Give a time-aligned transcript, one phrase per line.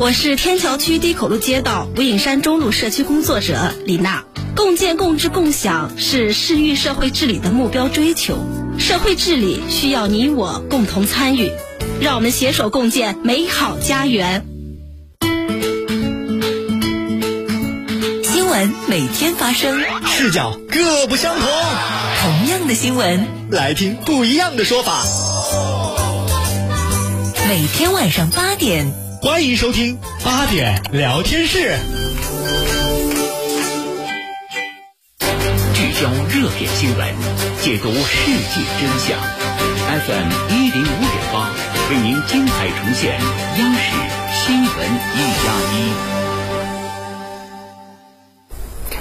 [0.00, 4.22] 我是天桥区低口路街道无影山中路社区工作者李娜。
[4.54, 8.38] 共建、共治、共享是市域社会治理的目标追求，
[8.78, 11.50] 社会治理需要你我共同参与，
[12.00, 14.46] 让我们携手共建美好家园。
[18.22, 21.48] 新闻每天发生，视角各不相同，
[22.22, 25.02] 同样的新闻，来听不一样的说法。
[27.48, 29.07] 每天晚上八点。
[29.20, 31.76] 欢迎收听八点聊天室，
[35.74, 37.14] 聚焦热点新闻，
[37.60, 39.18] 解读世界真相。
[40.06, 41.50] FM 一零五点八，
[41.90, 43.20] 为您精彩呈现
[43.58, 43.80] 央视
[44.44, 44.68] 新闻
[45.14, 46.27] 一加一。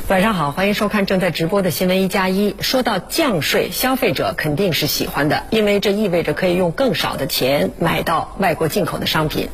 [0.09, 2.55] 晚上好，欢迎收看正在直播的新闻一加一。
[2.61, 9.49] 说到降税，消费者肯定是喜欢的，因为这意味着可以用更少的钱买到外国进口的商品。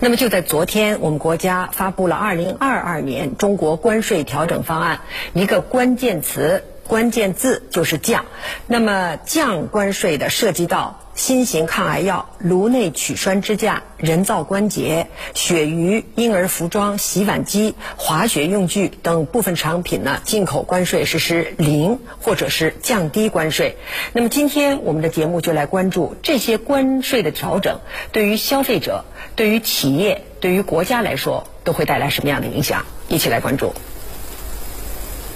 [0.00, 5.00] 那么就在昨天，我们国家发布了二零二二年中国关税调整方案，
[5.34, 8.24] 一个关键词、关键字就是降。
[8.66, 10.98] 那么降关税的涉及到。
[11.18, 23.78] 新型抗癌药、颅内取栓支架、人造关节、鳕鱼、婴儿服装、洗碗机、滑雪用具等部分产品呢，进口关税实施零或者是降低关税。
[24.12, 27.80] 那么今天我们的节目就来关注这些关税的调整，
[28.12, 32.86] 对于消费者、对于企业、对于国家来说都会带来什么样的影响？
[33.08, 33.74] 一起来关注。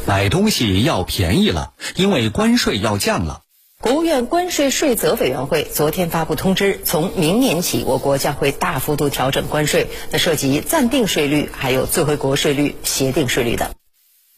[0.07, 3.43] 买东西要便宜了，因为关税要降了。
[3.81, 13.71] 国务院关税税则委员会昨天发布通知，从明年起，我国将会大幅度调整关税，那涉及暂定税率、还有最惠国税率、协定税率等。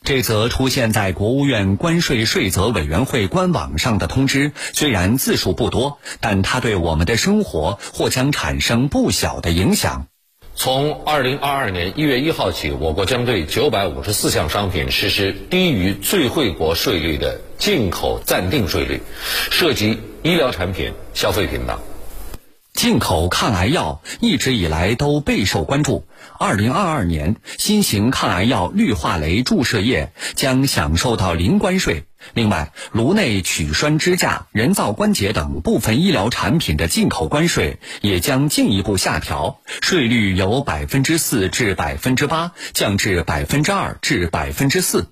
[0.03, 10.07] 这则出现在国务院关税税则委员会官网上的通知，虽然字数不多，但它对我们的生活或将产生不小的影响。
[10.57, 19.03] 从二零二二年一月一号起，我国将对九百五十四项商品实施低于最惠国税率的进口暂定税率，
[19.51, 21.81] 涉及医疗产品、消费品等。
[22.73, 26.07] 进口抗癌药一直以来都备受关注。
[26.39, 32.05] 二零二二年，新型抗癌药氯化镭注射液将享受到零关税。
[32.33, 45.09] 另外，颅内取栓支架、人造关节等部分医疗产品的进口关税也将进一步下调，税率由百分之四至百分之八降至百分之二至百分之四。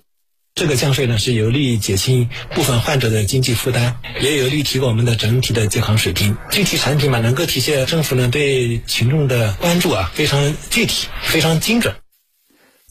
[0.55, 6.37] 这个降税呢，是有利于减轻部分患者的经济负担，也有利于提高我们的整体的健康水平。
[6.51, 11.95] 具体产品嘛，能够体现政府呢对群众的关注啊，非常具体，非常精准。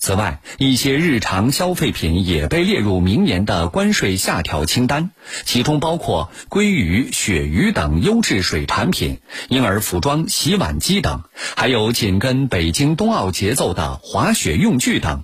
[0.05, 5.11] 此外，一些日常消费品也被列入明年的关税下调清单，
[5.45, 11.23] 其中包括鲑鱼、鳕鱼等优质水产品、婴儿服装、洗碗机等，
[11.57, 15.23] 还有紧跟北京冬奥节奏的滑雪用具等。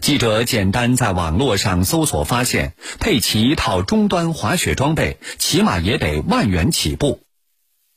[0.00, 7.25] 记者简单在网络上搜索发现，配齐一套中端滑雪装备，起码也得万元起步。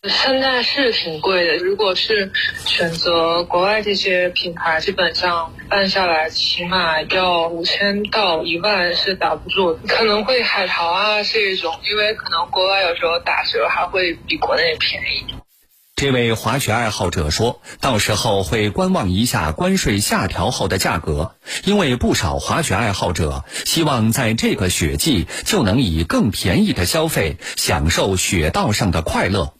[0.07, 2.31] 现在是挺贵的，如果是
[2.65, 15.35] 选择国外这些品牌，基本上办下来起码要五千到一万是打不住，可能会海淘啊这种，因为可能国外有时候打折还会比国内便宜。
[15.97, 21.35] 这位滑雪爱好者说，到时候会观望一下关税下调后的价格，
[21.65, 29.55] 因为不少滑雪爱好者希望在这个雪季就能以更便宜的消费享受雪道上的快乐。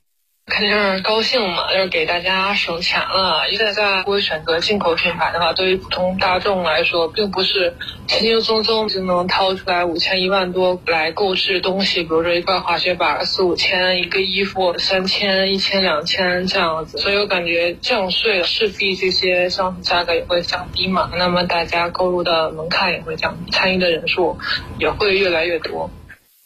[0.49, 3.43] 肯定是高兴嘛，就是给大家省钱了。
[3.51, 7.75] 现在如果选择进口品牌的话，对于普通大众来说，并不是
[8.07, 12.01] 轻轻松松就能掏出来五千一万多来购置东西。
[12.01, 16.97] 比如说一块滑雪板四五千，一个衣服三千、一千、两千这样子。
[16.97, 24.37] 所以我感觉降税势必这些商品价格也会降低嘛，那么大家购入的门槛也会降低，参与的人数
[24.79, 25.91] 也会越来越多。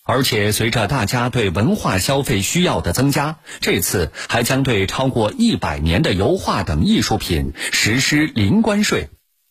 [0.05, 9.09] 而且，随着大家对文化消费需要的增加，这次还将对超过一百年的油画等艺术品实施零关税。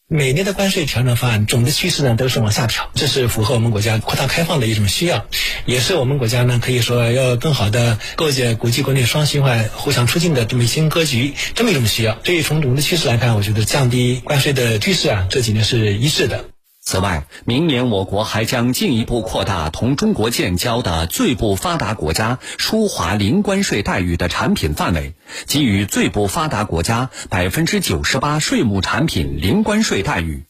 [0.08, 5.24] 每年的关税调整方案总的趋势呢都是往下调，这是符合我们国家扩大开放的一种需要，
[5.64, 12.18] 也是我们国家呢可以说要更好的构建国际国内双循环互相促进的这么一新格局，这么一种需要。
[12.24, 16.51] 所以从总的趋势来看，我觉得降低关税的趋势啊，这几年是一致的。
[16.84, 25.14] 此外，明年我国还将进一步扩大同中国建交的最不发达国家舒华零关税待遇的产品范围，
[25.46, 30.42] 给予最不发达国家百分之九十八税目产品零关税待遇。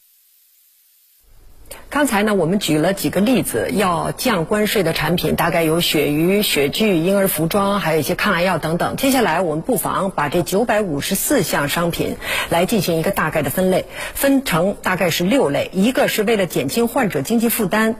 [1.93, 8.95] 刚才呢，我们举了几个例子，要降关税的产品大概有鳕鱼、鳕具、婴儿服装，还有一些抗癌药等等。
[8.95, 12.17] 接下来，我们不妨把这九百五十四项商品
[12.49, 13.85] 来进行一个大概的分类，
[14.15, 17.97] 分成大概是六类：一个是为了减轻患者经济负担。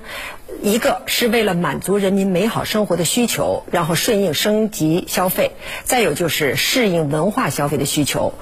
[0.64, 5.50] 一个是为了满足人民美好生活的需求，然后顺应升级消费；
[5.84, 8.34] 再有就是适应文化消费的需求，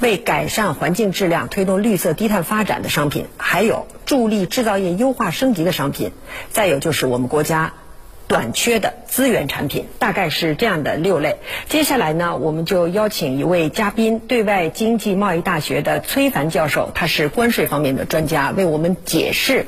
[0.00, 6.10] 为改善环境质量、推动绿色低碳发展的商品；还有助力制造业优化升级的商品；
[6.50, 7.74] 再有就是我们国家
[8.26, 9.86] 短缺的资源产品。
[10.00, 11.36] 大概是这样的六类。
[11.68, 19.66] 接下来呢，我们就邀请一位嘉宾，对外经济贸易大学的崔凡教授，他是关税方面的专家，为我们解释。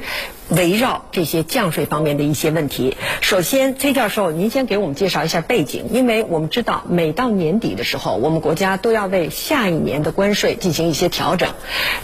[0.51, 11.51] 围绕这些降税方面的一些问题，首先，崔教授，您先给我们介绍一下背景，因为我们知道，每到年底的时候，我们国家都要为下一年的关税进行一些调整，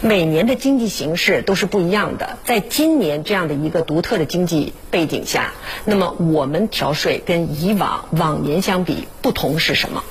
[0.00, 2.38] 每年的经济形势都是不一样的。
[2.44, 5.52] 在今年这样的一个独特的经济背景下，
[5.84, 10.04] 那么我们调税跟以往往年相比，不同是什么？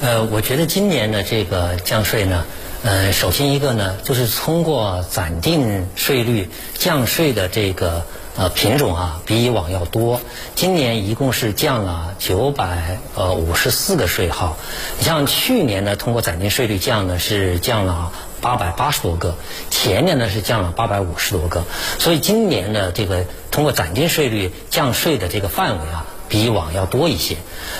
[0.00, 2.44] 呃，我觉得今年的这个降税呢。
[2.84, 8.04] 呃，首先一个呢，就是通过暂定税率降税的这个
[8.36, 10.20] 呃品种啊，比以往要多。
[10.54, 14.58] 今年一共是降了九百呃五十四个税号。
[14.98, 19.34] 你像去年呢，通过暂定税率降呢是降了八百八十多个，
[19.70, 21.64] 前年呢是降了八百五十多个。
[21.98, 26.04] 所以今年的这个通过暂定税率降税的这个范围啊。
[26.28, 27.36] 比以往要多一些。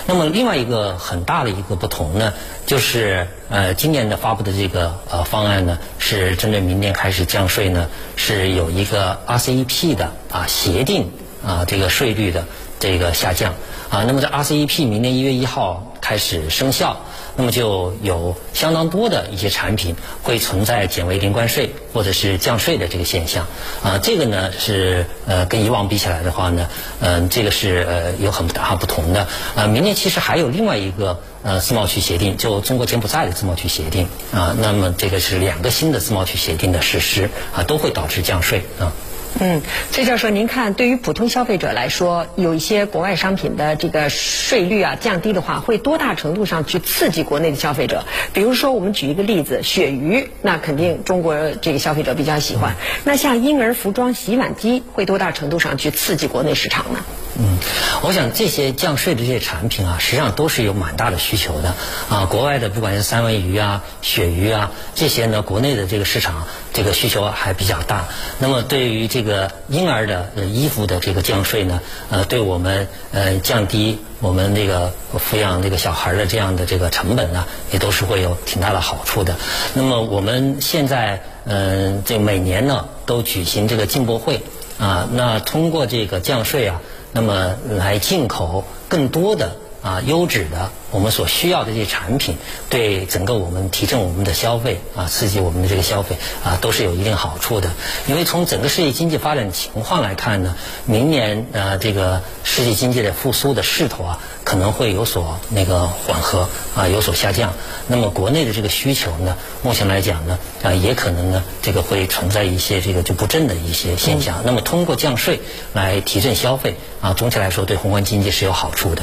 [0.07, 2.33] 那么另外一个很大的一个不同呢，
[2.65, 11.11] 就是呃，今年的发布的这个呃方案呢，是针对明年开始降税呢，是有一个 RCEP 的啊协定
[11.45, 12.45] 啊这个税率的
[12.79, 13.53] 这个下降
[13.89, 14.03] 啊。
[14.05, 16.97] 那么在 RCEP 明年一月一号开始生效。
[17.37, 23.47] 那么就有相当多的一些产品会存在减为零关税或者是降税的这个现象，
[23.83, 29.27] 啊，这个呢是呃跟以往比起来的话呢，嗯，这个是呃有很大不同的。
[29.55, 38.93] 啊，明年其实还有另外一个呃自贸区协定，就中国柬埔寨的自贸区协定啊，那么这个是两个新的自贸区协定的实施啊，都会导致降税啊。
[39.37, 39.61] 嗯，
[39.91, 48.05] 崔教授，您看，对于普通消费者来说，有一些国外商品的这个税率啊降低的话，会多大程度上去刺激国内的消费者？
[48.31, 52.75] 比如说，我们举一个例子，鳕鱼，那肯定中国这个消费者比较喜欢。
[53.03, 56.99] 那像婴儿服装、洗碗机，会多大程度上去刺激国内市场呢？
[57.37, 57.57] 嗯，
[58.01, 61.75] 我想这些降税的这些产品啊，实际上都是有蛮大的需求的
[62.09, 62.25] 啊。
[62.25, 68.05] 国外的不管是三文鱼啊、鳕鱼啊这些呢，国内的这个市场这个需求还比较大。
[68.39, 79.35] 那么对于这个婴儿的衣服的这个降税呢，呃，对我们呃降低我们这个抚养这个小孩的这样的这个成本呢，也都是会有挺大的好处的。
[79.73, 84.41] 那么我们现在嗯，这每年呢都举行这个进博会
[84.79, 86.79] 啊，那通过这个降税啊。
[87.15, 92.35] 那么来进口更多的啊优质的我们所需要的这些产品，
[92.69, 97.69] 对整个我们提振我们的消费啊，刺激我们的这个消费啊，都是有一定好处的。
[98.07, 104.19] 因为从整个世界经济发展情况来看呢，明年呃这个世界经济的复苏的势头啊。
[104.45, 107.53] 可能会有所那个缓和啊，有所下降。
[107.87, 114.43] 那么国内的这个需求呢，目前来讲呢，啊，也可能呢，这个会存在一些这个就不振的一些现象。
[114.45, 115.41] 那么通过降税
[115.73, 119.01] 来提振消费啊，总体来说对宏观经济是有好处的。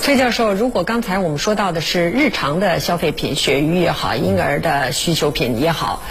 [0.00, 6.02] 崔教授，如果刚才我们说到的是日常的消费品，鳕鱼也好，婴儿的需求品也好。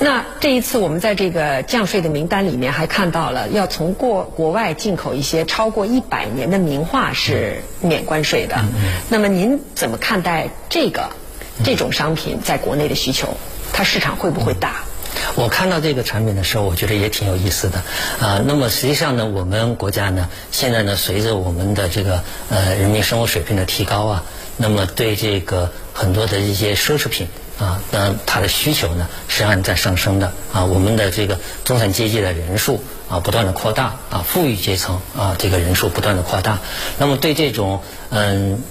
[0.00, 8.64] 那这一次我们在这个降税的名单里面还看到了，要从过国外进口一些超过一百年的名画是免关税的。
[9.08, 11.10] 那么您怎么看待这个
[11.64, 13.36] 这种商品在国内的需求？
[13.72, 14.84] 它市场会不会大？
[15.34, 17.82] 我看到这个产品的时候，我觉得也挺有意思的。
[18.20, 24.24] 啊，那么实际上呢，我们国家呢，现在呢，随着我们的这个呃人民生活水平的提高啊，
[24.56, 27.26] 那么对这个很多的一些奢侈品。
[27.58, 30.64] 啊，那它的需求呢，实际上在上升的啊。
[30.64, 36.58] 我们的这个中产阶级的人数啊，不断的扩大啊，富裕阶层啊，这个人数不断的扩大。
[36.98, 38.62] 那么对这种嗯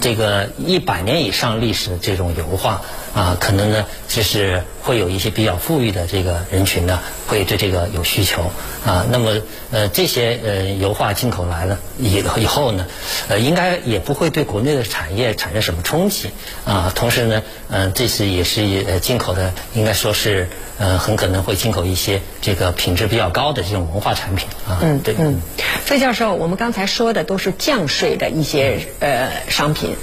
[0.00, 2.82] 这个一百年以上历史的这种油画
[3.14, 8.50] 啊，可能呢就是会有一些比较富裕的这个人群呢，会对这个有需求
[8.86, 9.04] 啊。
[9.10, 9.40] 那么
[9.72, 12.86] 呃这些呃油画进口来了以以后呢，
[13.28, 16.30] 呃应该也不会对国内的产业产生什么冲击
[16.64, 16.92] 啊。
[16.94, 20.48] 同时呢，嗯这次也是呃进口的，应该说是
[20.78, 24.78] 呃很可能会进口一些这个品质比较高的这种文化产品啊。
[24.82, 25.40] 嗯对嗯，
[25.84, 29.96] 费教授，我们刚才说的都是降税的一些呃商品，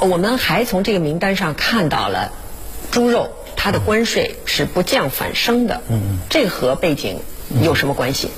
[0.00, 2.32] 我们还从这个名单上看到了
[2.90, 5.82] 猪肉，它的关税是不降反升的。
[5.88, 7.20] 嗯，这和背景
[7.62, 8.28] 有什么关系？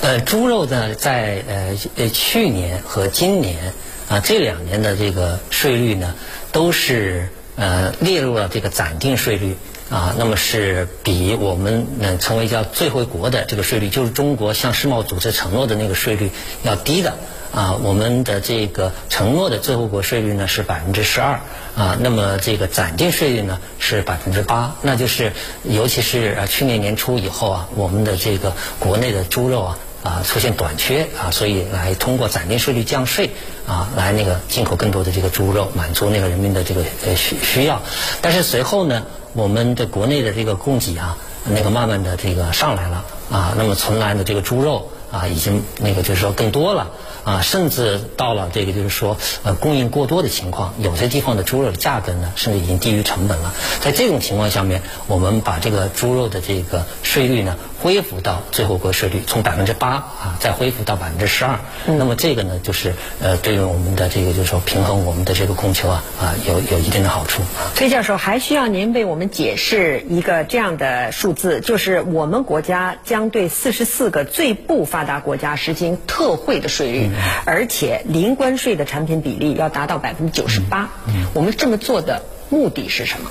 [0.00, 3.72] 呃，猪肉呢，在呃呃去年和今年
[4.08, 6.14] 啊这两年的这个税率呢，
[6.50, 9.56] 都是呃列入了这个暂定税率
[9.90, 16.30] 啊，那么是比我们呃成为叫最惠国的这个税率，就是中国向世贸组织承诺的那个税率
[16.62, 17.18] 要低的
[17.54, 17.76] 啊。
[17.82, 21.40] 我们的这个承诺的最惠国税率呢是百分之十二
[21.76, 25.32] 啊，那么这个暂定税率呢是百分之八，那就是
[25.62, 29.78] 尤其是呃去年年初以后啊，我们的这个国内的猪肉啊。
[30.02, 33.30] 啊，出现短缺啊，所以来通过暂定税率降税
[33.68, 36.82] 啊，来那个进口更多的这个猪肉，满足那个人民的这个
[37.14, 37.80] 需需要。
[38.20, 46.90] 但是随后呢，我们的国内的这个供给啊，那个慢慢的这个上来了啊，那么存来的这个猪肉啊，已经那个就是说更多了
[47.24, 53.52] 啊，甚至到了这个就是说呃供应过多的情况，有些地方的猪肉的价格呢，甚至已经低于成本了。
[53.80, 57.56] 在这种情况下面，我们把这个猪肉的这个税率呢。
[57.82, 61.58] 恢复到最后国税率，从百分之八啊，再恢复到百分之十二。
[61.86, 67.42] 那么这个呢，就是呃，对于我们的这个就是说平衡我们的这个供求啊啊，有有一定的好处。
[67.74, 77.10] 崔教授还需要您为我们解释一个这样的数字，就是我们国家将对四十四个最不发达国家实行特惠的税率，
[77.44, 80.88] 而且零关税的产品比例要达到百分之九十八。
[81.34, 83.28] 我们这么做的目的是什么？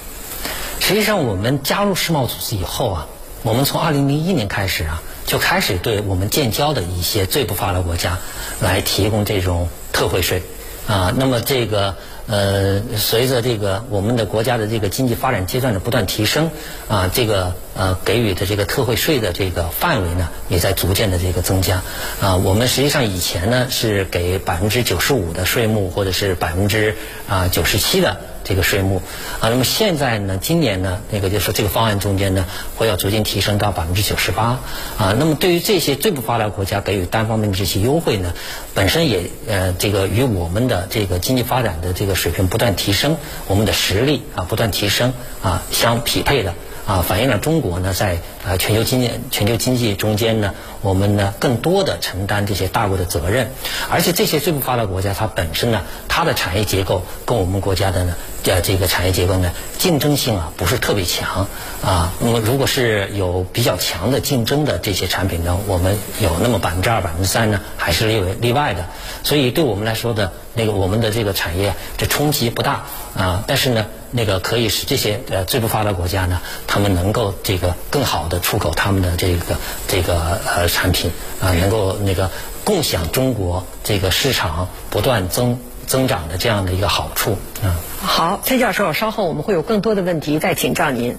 [0.82, 3.08] 实际上，我们加入世贸组织以后啊。
[3.44, 8.20] 我们从二零零一年开始啊，就开始对我们建交的一些最不发达国家
[8.60, 10.44] 来提供这种特惠税
[10.86, 11.12] 啊。
[11.18, 11.96] 那么这个
[12.28, 16.52] 呃，随着这个我们的国家的这个经济发展阶段的不断提升
[16.88, 21.82] 啊，这个呃给予的这个特惠税的这个范围呢，也在逐渐的这个增加
[22.22, 22.36] 啊。
[22.36, 26.96] 我们实际上以前呢是给百分之九十五的税目，或者是百分之
[27.28, 28.18] 啊九十七的。
[28.44, 29.02] 这个税目
[29.40, 32.46] 啊，那么现在呢，今年呢，那个就是这个方案中间呢，
[32.76, 34.60] 会要逐渐提升到百分之九十八
[34.98, 35.16] 啊。
[35.18, 38.34] 那么对于这些最不发达国家给予单方面的这些优惠呢，
[38.74, 43.18] 本身也呃这个与我们的这个经济发展的这个水平不断提升，
[43.48, 46.54] 我们的实力啊不断提升啊相匹配的
[46.86, 53.52] 啊，反映了中国呢在啊全球经济全球经济中间呢，我们呢更多的承担这些大国的责任，
[53.90, 58.16] 而且这些最不发达国家它本身呢，它的产业结构跟我们国家的呢。
[58.44, 61.48] 呃，这个产业结构呢，竞争性啊不是特别强
[61.84, 62.12] 啊。
[62.20, 68.88] 那么，如果是有比较强的竞争的这些产品呢，我们有那么百分之二、百分之三呢，还是例例外的。
[69.22, 72.86] 所以，对我们来说的那个我们的这个产业，这冲击不大
[73.16, 73.44] 啊。
[73.46, 82.30] 但是呢，那个可以使这些呃最不发达国家呢，他们能够这个更好的出口他们的这个这个呃产品啊，能够那个
[82.64, 85.60] 共享中国这个市场不断增。
[85.88, 87.76] 增长的这样的一个好处啊。
[88.02, 91.18] 好，崔教授，稍后我们会有更多的问题再请教您。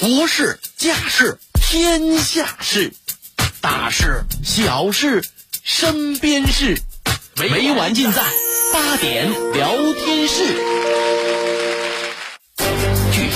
[0.00, 2.94] 国事、家事、天下事，
[3.60, 5.22] 大事、小事、
[5.62, 6.78] 身边事，
[7.36, 8.22] 每晚尽在
[8.72, 10.93] 八点聊天室。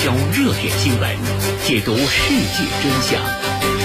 [0.01, 1.17] 交热点新闻，
[1.65, 3.21] 解读世界真相。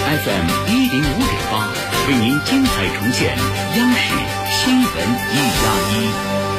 [0.06, 1.68] FM 一零五点八，
[2.06, 3.36] 为您精彩呈现
[3.76, 4.14] 央视。
[4.48, 6.53] 新闻一加一。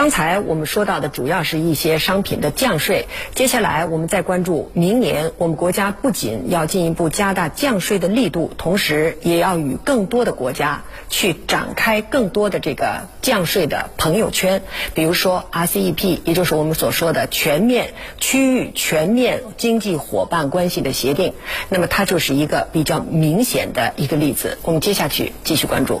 [0.00, 3.04] 刚才我们说到的主要是一些商品的降税，
[3.34, 14.62] 接下来我们再关注明年我们国家不仅要进一步加大降税的力度，同时也要与更多的国家去展开更多的这个降税的朋友圈，
[14.94, 21.34] 比如说 RCEP，也就是我们所说的全面区域全面经济伙伴关系的协定，
[21.68, 24.56] 那么它就是一个比较明显的一个例子。
[24.62, 26.00] 我们接下去继续关注。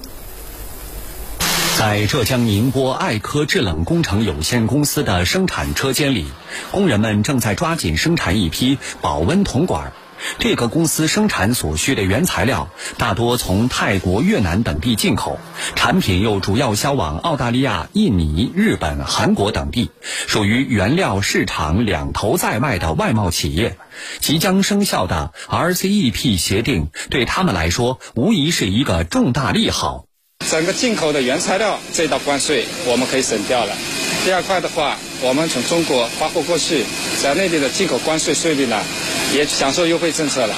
[1.80, 6.26] 在浙江宁波爱科制冷工程有限公司的生产车间里，
[6.72, 9.94] 工人们正在抓紧生产一批保温铜管。
[10.38, 12.68] 这个公司生产所需的原材料
[12.98, 15.38] 大多从泰国、越南等地进口，
[15.74, 19.90] 产品又主要销往澳大利亚、印尼、日本、韩国等地，
[20.26, 23.78] 属于原料市场两头在外的外贸企业。
[24.18, 30.09] 即将生效的 RCEP 协定对他们来说无疑是一个重大利好。
[30.48, 33.76] 整个进口的原材料这道关税我们可以省掉了。
[34.24, 36.84] 第二块的话，我们从中国发货过去，
[37.22, 38.82] 在内地的进口关税税率呢，
[39.32, 40.56] 也享受优惠政策了。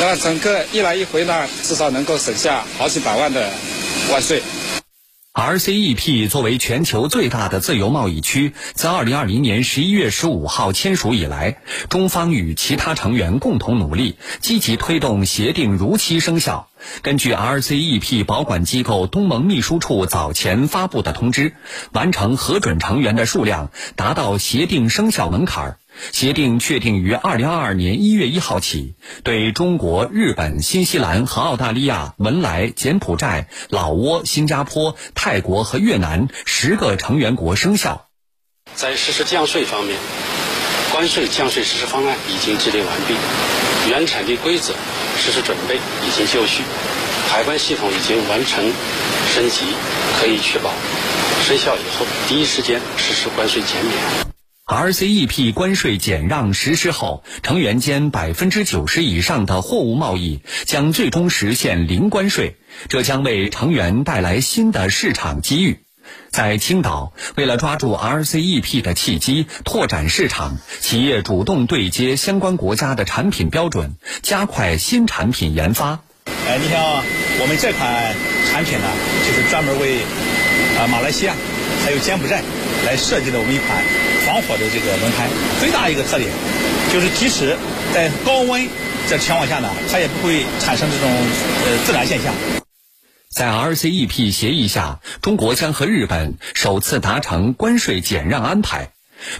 [0.00, 3.50] 那么整个一来一回呢，至少能够省下好几百万的
[4.08, 4.42] 关税。
[5.34, 11.58] RCEP 作为全球最大的自由贸易区，自2020年11月15号签署以来，
[11.90, 16.69] 中方与其他成员共同努力，积极推动协定如期生效。
[17.02, 21.54] 根据 RCEP 保管机构东盟秘书处早前发布的通知，
[21.92, 25.78] 完成核准成员的数量达到协定生效门槛。
[26.12, 28.94] 协定确定于二零二二年一月一号起，
[29.24, 38.06] 对中国、日本、新西兰和澳大利亚、文莱、柬埔寨、老挝、新加坡、泰国和越南十个成员国生效。
[38.74, 39.98] 在实施降税方面，
[41.00, 43.14] 关税降税实施方案已经制定完毕，
[43.88, 44.74] 原产地规则
[45.16, 46.62] 实施准备已经就绪，
[47.26, 48.70] 海关系统已经完成
[49.34, 49.64] 升级，
[50.20, 50.70] 可以确保
[51.42, 53.96] 生效以后第一时间实施关税减免。
[54.66, 62.56] RCEP 关税减让实施后，成员间百分之九十以上的货物贸易将最终实现零关税，
[62.90, 65.78] 这将为成员带来新的市场机遇。
[66.30, 76.00] 在青岛，为了抓住 RCEP 的契机，拓展市场，企业主动对接相关国家的产品标准，加快新产品研发。
[76.26, 76.80] 哎，你像
[77.40, 78.14] 我们这款
[78.50, 78.86] 产品呢，
[79.26, 79.98] 就是专门为
[80.78, 81.34] 啊马来西亚
[81.84, 82.42] 还有柬埔寨
[82.86, 83.82] 来设计的我们一款。
[84.20, 85.26] 防火的这个轮胎
[85.58, 86.30] 最大一个特点，
[86.92, 87.56] 就是即使
[87.94, 88.68] 在高温
[89.08, 92.34] 的情况下呢，它也不会产生这种呃自燃现象。
[93.32, 98.90] 在 RCEP 协议下，中国将和日本首次达成关税减让安排。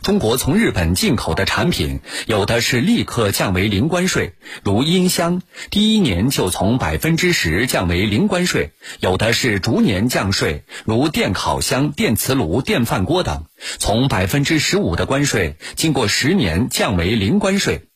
[0.02, 8.70] 中国从日本进口的产品，有的是立刻降为零关税，如音箱，第一年就从百分之十降为零关税；
[9.00, 13.46] 有的是逐年降税，如电烤箱、电磁炉、电饭锅等，
[13.78, 17.89] 从百分之十五的关税，经过十年降为零关税。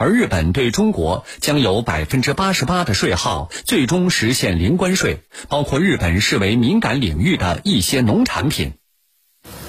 [0.00, 8.72] 而日本对中国将有百分之八十八的税号，最终实现零关税，包括日本视为敏感领域的一些农产品。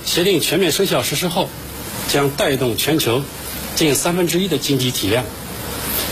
[0.06, 1.50] 协定全面生效实施后，
[2.08, 3.22] 将带动全球
[3.76, 5.26] 近三分之一的经济体量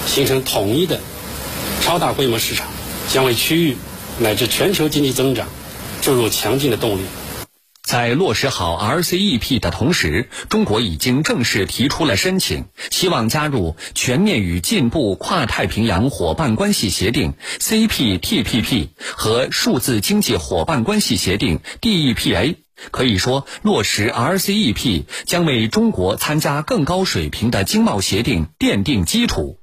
[0.05, 0.99] 形成统一的
[1.81, 2.67] 超大规模市场，
[3.07, 3.77] 将为区域
[4.19, 5.47] 乃至全球经济增长
[6.01, 7.03] 注入强劲的动力。
[7.89, 22.57] 在落实好 RCEP 的同时，中国已经正式提出了申请，希望加入全面与进步跨太平洋伙伴关系协定 （CPTPP） 和数字经济伙伴关系协定 （DEPA）。
[22.91, 29.58] 可以说，落实 RCEP 将为中国参加更高水平的经贸协定奠定基础。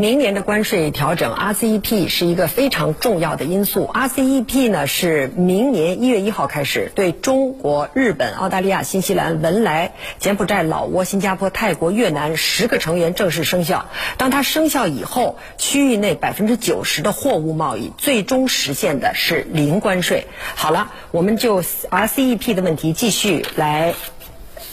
[0.00, 3.90] 明年的关税调整，RCEP 是一个非常重要的因素。
[3.92, 13.90] RCEP 呢是明年一月一号开始对中国、日本、澳大利亚、新西兰、文莱、柬埔寨、老挝、新加坡、泰国、越南十个成员正式生效。
[14.18, 20.28] 当它生效以后，区域内百分之九十的货物贸易最终实现的是零关税。
[20.54, 23.94] 好了，我们就 RCEP 的问题继续来。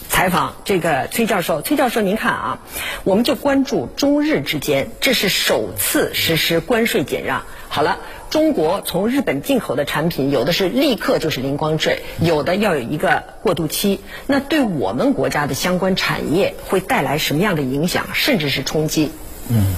[0.10, 2.60] 采访这个崔教授，崔教授，您看啊，
[3.04, 7.44] 我们就关注中日之间，这是首次实施关税减让。
[7.68, 7.98] 好了，
[8.30, 14.00] 中国从日本进口的产品，有的是立刻就是零关税，有的要有一个过渡期。
[14.28, 19.12] 那对我们国家的相关产业会带来什么样的影响，甚至是冲击？
[19.50, 19.76] 嗯，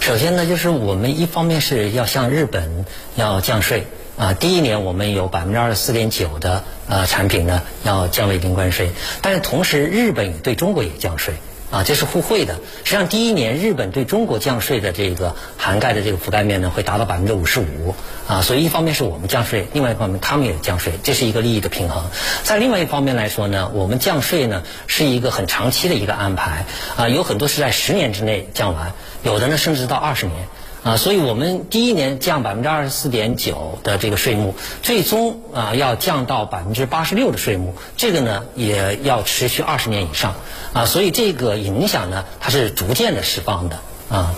[0.00, 2.84] 首先呢，就是我们一方面是要向日本
[3.14, 3.86] 要降税。
[4.18, 11.34] 啊，第一年我们有百分之二十四点九的呃产品呢要降为零关税，但是同时日本对中国也降税，
[11.70, 12.54] 啊，这是互惠的。
[12.84, 17.94] 实际上第一年日本对中国降税的这个涵盖的这个覆盖面呢会达到百分之五十五，
[18.26, 22.04] 啊，所以一方面是我们降税，另外一方面他们也降税，这是一个利益的平衡。
[22.42, 26.64] 在另外一方面来说呢，我们降税呢是一个很长期的一个安排，
[26.96, 30.36] 啊，有很多是在十年之内降完，有的呢甚至到二十年。
[30.86, 40.36] 啊，所以我们第一年降百分之二十四点九的这个税目，最终啊要降到百分之八十六的税目，这个呢也要持续二十年以上，
[40.72, 44.32] 啊，所以这个影响呢它是逐渐的释放的啊。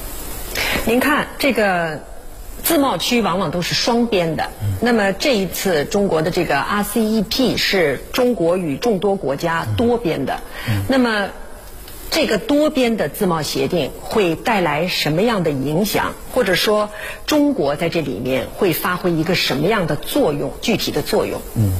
[0.87, 2.01] 您看这个
[2.65, 4.49] 自贸区往往都是双边的，
[4.81, 10.41] 那么这一次中国的这个 RCEP 是中国与众多国家多边的，
[10.89, 11.29] 那么。
[12.11, 16.15] 这个多边的自贸协定会带来什么样的影响？
[16.33, 16.91] 或者说，
[17.27, 20.53] 中国在这里面会发挥一个什么样的作用？
[20.61, 21.41] 具体的作用？
[21.55, 21.73] 嗯，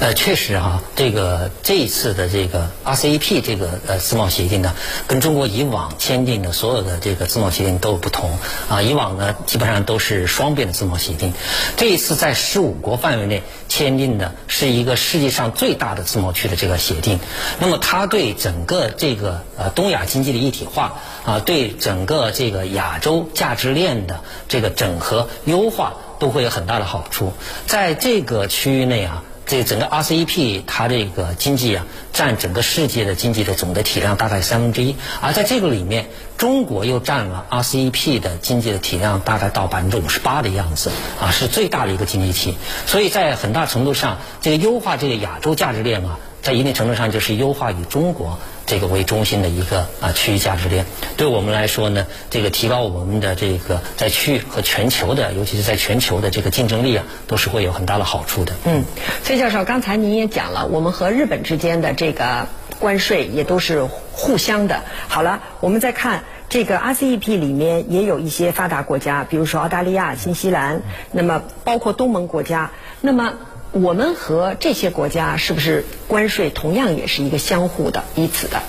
[0.00, 4.74] 呃，确实哈，这个这一次的这个 RCEP 这个呃自贸协定呢，
[5.06, 8.82] 跟中国以往签订的所有的这个自贸协定都有不同啊。
[8.82, 11.32] 以往呢，基本上都是双边的自贸协定，
[11.76, 17.18] 这一次在十五国范围内签订的是一个世界上最大的自贸区的这个协定。
[17.58, 27.32] 那么，它对整个这个呃东亚经济的一体化啊，对整个这个亚洲价值链的这个整合优化都会有很大的好处。
[27.66, 29.22] 在这个区域内啊。
[29.46, 42.56] 这整个 RCEP 它这个经济啊，占整个世界的经济的总的体量大概三分之一，而在这个里面，中国又占了 RCEP 的经济的体量大概到百分之五十八的样子，啊，是最大的一个经济体。
[42.86, 48.38] 所以在很大程度上，这个优化这个亚洲价值链啊，在一定程度上就是优化以中国。
[48.66, 58.52] 这个为中心的一个啊区域价值链，对我们来说呢，这个提高我们的这个在区域和全球的，尤其是在全球的这个竞争力啊，都是会有很大的好处的。
[58.64, 58.84] 嗯，
[59.24, 62.46] 崔教授，刚才您也讲了，我们和日本之间的这个
[62.78, 64.84] 关税也都是互相的。
[65.08, 73.32] 好了，我们再看这个 RCEP 里面也有一些发达国家，比如说澳大利亚、新西兰，那么包括东盟国家，那么。
[73.72, 78.60] 我们和这些国家是不是关税同样也是一个相互的、彼此的？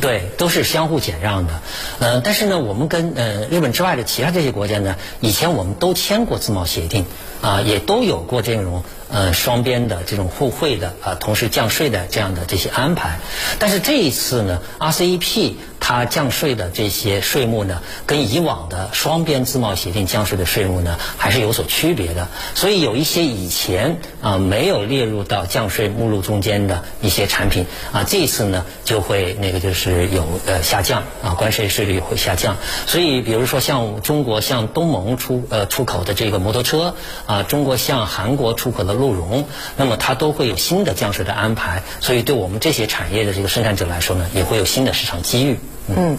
[0.00, 1.60] 对，都是相互减让的。
[1.98, 7.06] 呃，但是呢，我们跟呃日本之外的其他这些国家呢，以前我们都签过自贸协定，
[7.40, 13.20] 啊，也都有过这种呃双边的这种互惠的啊，同时降税的这样的这些安排。
[13.58, 15.54] 但是这一次呢，RCEP。
[15.80, 22.28] 它降税的这些税目呢，跟以往的双边自贸协定降税的税目呢，还是有所区别的。
[22.54, 32.56] 所以有一些以前啊没有列入到降税目录中间的一些产品啊，这一次呢就会那个就是有呃下降啊，关税税率会下降。
[32.86, 36.94] 所以比如说像中国向东盟出呃出口的这个摩托车
[37.26, 41.82] 啊，中国向韩国出口的鹿茸，那么它都会有新的降税的安排。
[42.00, 45.58] 所以对我们这些产业的这个生产者来说呢，也会有新的市场机遇。
[45.96, 46.18] 嗯，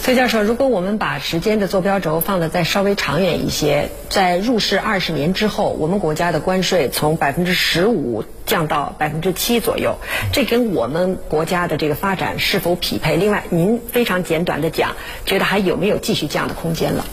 [0.00, 9.96] 崔教授，如果我们把时间的坐标轴放的再稍微长远一些，在入世二十年之后，我们国家的关税从百分之十五降到百分之七左右，
[10.32, 13.16] 这跟我们国家的这个发展是否匹配？
[13.16, 14.96] 另外，您非常简短的讲，
[15.26, 17.04] 觉得还有没有继续降的空间了？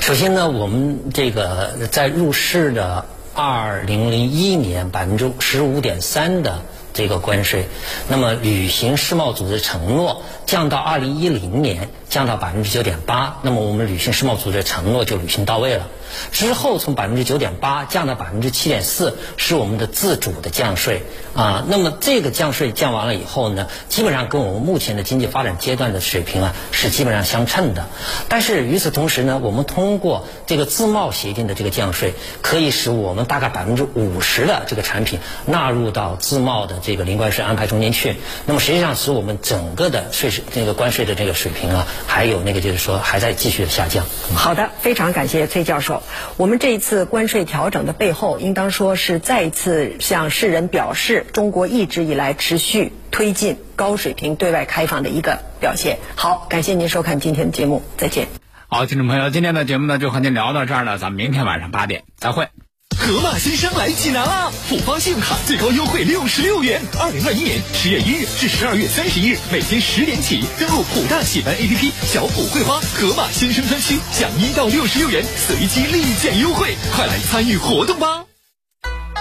[0.00, 6.62] 首先呢，我们这个在入世的二零零一年百分之十五点三的。
[6.96, 7.66] 这个关税，
[8.08, 15.86] 那么履行世贸组织承诺，降到二零一零年降到百分之九点八，那么我们履行世贸组织承诺就履行到位了。
[16.32, 21.02] 之后从百分之九点八降到百分之七点四，是我们的自主的降税
[21.34, 21.64] 啊。
[21.68, 27.86] 那么这个降税降完了以后呢，基本上跟我们目前的经济发展阶段的水平啊是基本上相称的。
[28.28, 38.16] 但是与此同时呢，我们通过这个自贸协定的这个降税，可以使我们大概百分之五十的这个产品纳入到自贸的这个零关税安排中间去。
[38.46, 44.06] 那么实际上使我们整个的税是这个关税的这个水平啊，还有那个就是说还在继续的下降。
[44.34, 45.95] 好的，非常感谢崔教授。
[46.36, 55.98] 我们这一次关税调整的背后，应当说是再一次向世人表示，中国一直以来持续推进高水平对外开放的一个表现。
[56.14, 58.28] 好，感谢您收看今天的节目，再见。
[58.68, 62.65] 好，听众朋友，今天的节目呢就和您聊到这儿了，咱们明天晚上八点再会。
[63.06, 64.50] 盒马新生来济南啦！
[64.68, 78.24] 浦发信用卡最高优惠六十六元，二零二一年十月一日至十二月三十一日，每天十点起登录浦大喜奔 APP，小浦桂花盒马新生专区，享一到六十六元随机立减优惠，快来参与活动吧！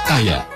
[0.10, 0.44] 大爷，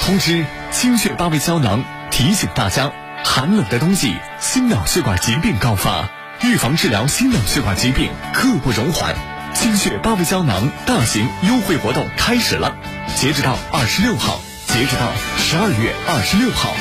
[0.00, 2.90] 通知：清血八味胶囊提醒大家，
[3.24, 6.08] 寒冷的冬季，心脑血管疾病高发，
[6.42, 9.14] 预防治疗心脑血管疾病刻不容缓。
[9.54, 12.74] 清血八味胶囊大型优惠活动开始了，
[13.16, 14.40] 截止到二十六号。
[14.66, 16.74] 截止到十二月二十六号。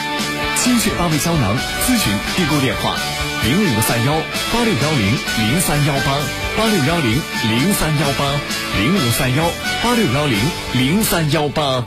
[0.55, 2.95] 心血八味胶囊咨询订购电话：
[3.43, 4.13] 零五三幺
[4.53, 6.15] 八六幺零零三幺八
[6.57, 8.31] 八六幺零零三幺八
[8.79, 9.43] 零五三幺
[9.83, 10.39] 八六幺零
[10.73, 11.83] 零三幺八。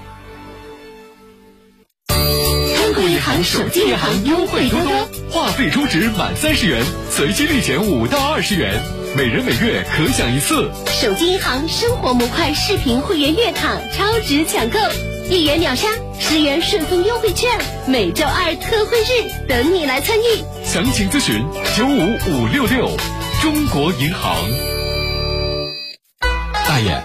[3.45, 4.91] 手机银行优惠多多，
[5.31, 8.81] 话费充值满三十元，随机立减五到二十元，
[9.15, 10.71] 每人每月可享一次。
[10.87, 14.79] 手机银行生活模块视频会员月卡超值抢购，
[15.29, 17.51] 一元秒杀，十元顺丰优惠券，
[17.87, 20.23] 每周二特惠日等你来参与。
[20.65, 21.45] 详情咨询
[21.77, 22.91] 九五五六六，
[23.43, 24.37] 中国银行。
[26.67, 27.05] 大爷，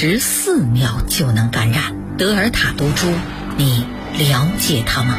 [0.00, 3.08] 十四秒就能感染德尔塔毒株，
[3.56, 3.84] 你
[4.16, 5.18] 了解它吗？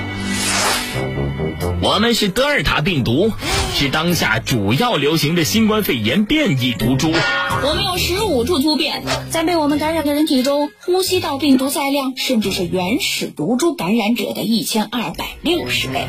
[1.81, 3.31] 我们是德尔塔病毒，
[3.73, 7.11] 是当下主要流行的新冠肺炎变异毒株。
[7.11, 16.05] 我们有十五处突变，在被我们感染的人体中，呼吸道病毒载量甚至是原始毒株感染者的一千二百六十倍。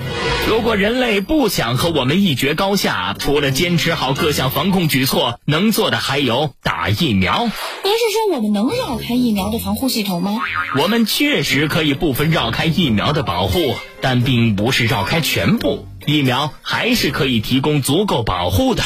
[0.48, 7.44] 如果人类不想和我们一决高下，除了坚持好各项防控举措，能做的还有打疫苗。
[7.44, 10.40] 您是说我们能绕开疫苗的防护系统吗？
[10.78, 15.86] 我们确实可以部分绕开疫苗的保护，但并不是绕开全部。
[16.06, 18.82] 疫苗还是可以提供足够保护的。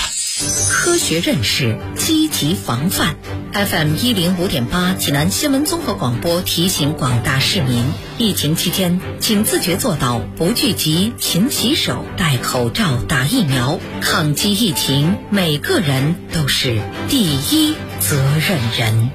[0.68, 3.16] 科学认识，积极防范。
[3.53, 7.85] FM 一零五点八，济南新闻综合广播提醒广大市民：
[8.18, 13.79] 疫情期间，请自觉做到不聚集、勤洗手、戴口罩、打疫苗。
[14.00, 19.11] 抗击疫情，每个人都是第一责任人。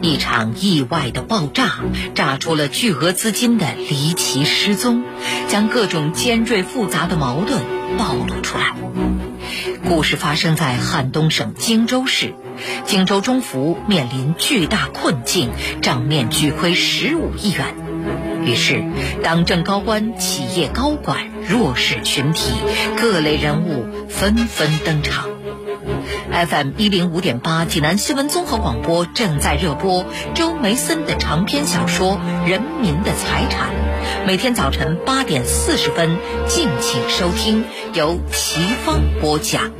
[0.00, 1.80] 一场意外的爆炸，
[2.14, 5.02] 炸出了巨额资金的离奇失踪，
[5.48, 7.62] 将各种尖锐复杂的矛盾
[7.98, 8.74] 暴露出来。
[9.88, 12.34] 故事发生在汉东省荆州市，
[12.84, 17.74] 荆州中福面临巨大困境，账面巨亏十五亿元。
[18.44, 18.84] 于是，
[19.22, 22.52] 党政高官、企业高管、弱势群体、
[23.00, 25.35] 各类人物纷纷登场。
[26.36, 33.70] FM 一零五点八，济南新闻综合广播正在热播周梅森的长篇小说《人民的财产》，
[34.26, 39.70] 每天早晨八点四十分，敬请收听，由齐芳播讲。